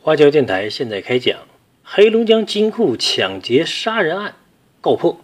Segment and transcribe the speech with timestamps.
[0.00, 1.40] 花椒电台现在开讲：
[1.82, 4.36] 黑龙江金库抢劫杀人案
[4.80, 5.20] 告破，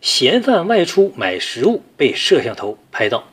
[0.00, 3.28] 嫌犯外出买食物被摄像头拍到。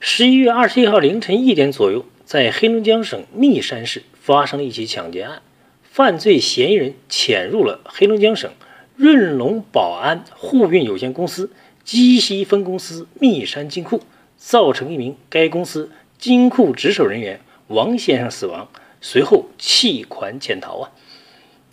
[0.00, 5.40] 十一月二十一号凌晨一点左右，在黑龙江省密山市发生了一起抢劫案，
[5.84, 8.50] 犯罪嫌疑人潜入了黑龙江省
[8.96, 11.50] 润龙保安货运有限公司
[11.84, 14.02] 鸡西分公司密山金库，
[14.36, 18.68] 造成一名该公司金库值守人员王先生死亡。
[19.06, 20.90] 随后弃款潜逃啊！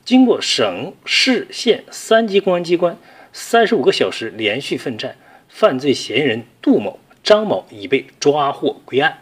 [0.03, 2.97] 经过省市县三级公安机关
[3.31, 5.15] 三十五个小时连续奋战，
[5.47, 9.19] 犯罪嫌疑人杜某、张某已被抓获归案。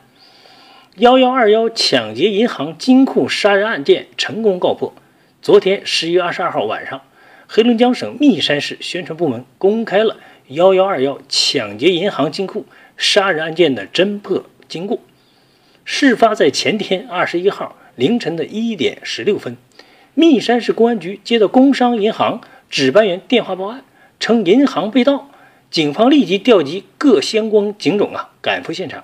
[0.96, 4.96] 幺幺二幺抢劫银行金库杀人案件成功告破。
[5.44, 7.04] 昨天十一月二十二号晚上，
[7.48, 10.18] 黑龙江省密山市宣传部门公开了
[10.48, 12.66] 幺幺二幺抢劫银行金库
[12.98, 15.00] 杀人案件的侦破经过。
[15.86, 17.76] 事发在前天二十一号。
[18.00, 19.58] 凌晨的一点十六分，
[20.14, 23.84] 密山市公安局接到工商银行值班员电话报案，
[24.22, 25.30] 称银行被盗。
[25.70, 29.04] 警方立即调集各相关警种啊，赶赴现场。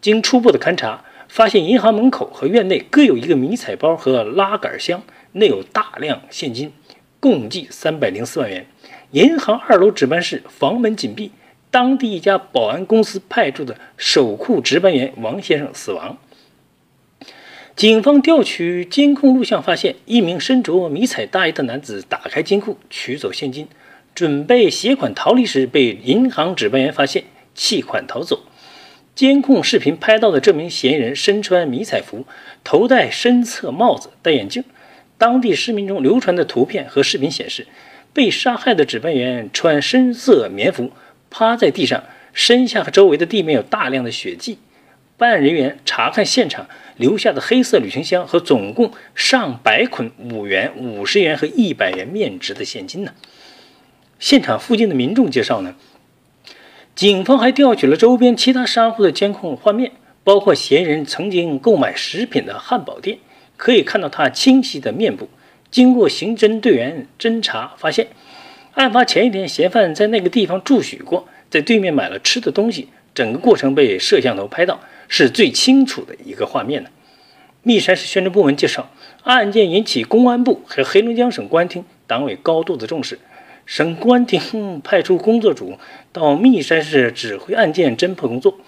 [0.00, 6.72] 经初步的勘查，发现银行门口和院内各有一个迷彩包和拉杆箱，内有大量现金，
[7.18, 8.64] 共计三百零四万元。
[9.10, 11.32] 银行二楼值班室房门紧闭，
[11.72, 16.16] 当地一家保安公司派驻的守库值班员王先生死亡。
[17.80, 23.68] 警方调取监控录像，发现一名身着迷彩大衣的男子打开金库取走现金，
[24.14, 28.42] 准备携款逃离时，被银行值班员发现弃款逃走。
[29.14, 32.26] 监控视频拍到的这名嫌疑人身穿迷彩服，
[32.62, 34.62] 头戴深色帽子，戴眼镜。
[35.16, 37.66] 当地市民中流传的图片和视频显示，
[38.12, 40.90] 被杀害的值班员穿深色棉服，
[41.30, 44.58] 趴在地上，身下和周围的地面有大量的血迹。
[45.20, 46.66] 办案人员查看现场。
[46.96, 53.14] 留下的黑色旅行箱和总共上百捆五元、五十元和一百元面值的现金呢？
[54.18, 55.76] 现场附近的民众介绍呢，
[56.94, 59.92] 警方还调取了周边其他商户的监控画面，
[60.22, 63.16] 包括嫌疑人曾经购买食品的汉堡店，
[63.56, 65.30] 可以看到他清晰的面部。
[65.70, 68.08] 经过刑侦队员侦查，发现
[68.74, 74.80] 案发前一天嫌犯在那个地方住许过，在对面买了吃的东西，整个过程被摄像头拍到。
[75.10, 76.88] 是最清楚的一个画面呢。
[77.62, 78.88] 密山市宣传部门介绍，
[79.24, 83.18] 案件引起公安部和黑龙江省公安厅党委高度的重视，
[83.66, 85.76] 省公安厅派出工作组
[86.12, 88.58] 到密山市指挥案件侦破工作。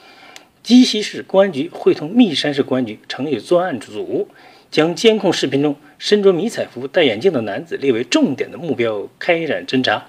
[0.63, 4.29] 鸡西市公安局会同密山市公安局成立专案组，
[4.71, 10.07] 将监控视频中身着迷彩服、戴眼镜的男子列为重点的目标，开展侦查。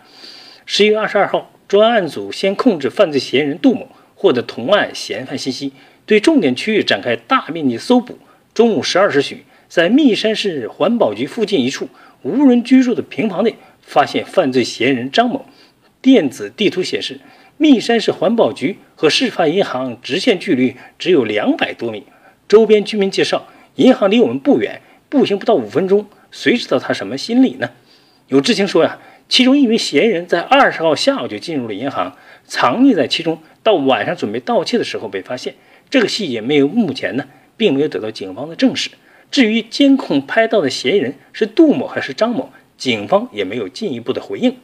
[0.65, 3.87] 十一月二十二号，专案组先控制犯罪嫌疑人杜某，
[4.23, 5.73] 获得同案嫌犯信息。
[6.05, 8.17] 对重点区域展开大面积搜捕。
[8.53, 11.89] 中午十二时许，在密山市环保局附近一处
[12.21, 15.45] 无人居住的平房内，发现犯罪嫌疑人张某。
[16.01, 17.19] 电子地图显示，
[17.57, 22.03] 密山市环保局和事发银行直线距离只有两百多米。
[22.47, 26.05] 周边居民介绍，银行离我们不远，步行不到五分钟。
[26.31, 27.69] 谁知道他什么心理呢？
[28.29, 35.55] 有知情说呀，其中一名嫌疑人在二十号下午就进入了银行，藏匿在其中，到晚上准备盗窃的时候被发现。
[35.89, 37.25] 这个细节没有，目前呢
[37.57, 38.89] 并没有得到警方的证实。
[39.31, 44.57] 至于监控拍到的嫌疑人是杜某还是张某，警方也没有进一步的回应。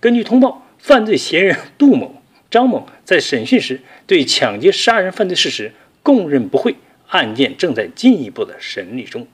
[0.00, 5.72] 根据通报，犯罪嫌疑人杜某、张某在审讯时对抢劫杀人犯罪事实
[6.02, 6.76] 供认不讳，
[7.08, 9.26] 案件正在进一步的审理中。